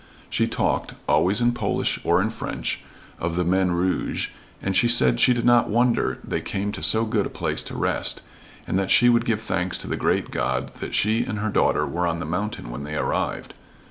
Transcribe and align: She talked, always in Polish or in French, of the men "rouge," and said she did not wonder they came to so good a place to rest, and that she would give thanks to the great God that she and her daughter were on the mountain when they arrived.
She 0.31 0.47
talked, 0.47 0.95
always 1.07 1.41
in 1.41 1.51
Polish 1.53 1.99
or 2.03 2.23
in 2.23 2.31
French, 2.31 2.83
of 3.19 3.35
the 3.35 3.43
men 3.43 3.71
"rouge," 3.73 4.29
and 4.59 4.75
said 4.75 5.19
she 5.19 5.31
did 5.31 5.45
not 5.45 5.69
wonder 5.69 6.17
they 6.23 6.41
came 6.41 6.71
to 6.71 6.81
so 6.81 7.05
good 7.05 7.27
a 7.27 7.29
place 7.29 7.61
to 7.61 7.75
rest, 7.75 8.23
and 8.65 8.79
that 8.79 8.89
she 8.89 9.09
would 9.09 9.25
give 9.25 9.43
thanks 9.43 9.77
to 9.77 9.87
the 9.87 9.95
great 9.95 10.31
God 10.31 10.73
that 10.79 10.95
she 10.95 11.23
and 11.23 11.37
her 11.37 11.51
daughter 11.51 11.85
were 11.85 12.07
on 12.07 12.17
the 12.17 12.25
mountain 12.25 12.71
when 12.71 12.81
they 12.81 12.95
arrived. 12.95 13.53